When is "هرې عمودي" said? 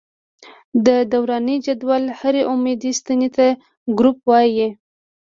2.19-2.91